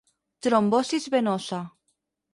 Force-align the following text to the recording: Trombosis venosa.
Trombosis 0.45 1.05
venosa. 1.15 1.61